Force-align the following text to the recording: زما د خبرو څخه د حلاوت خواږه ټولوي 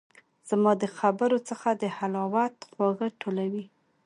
زما 0.49 0.71
د 0.81 0.83
خبرو 0.97 1.37
څخه 1.49 1.69
د 1.81 1.83
حلاوت 1.97 2.55
خواږه 2.71 3.07
ټولوي 3.21 3.65